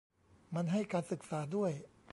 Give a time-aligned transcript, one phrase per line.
[0.53, 1.71] มันให้การศึกษาด้วย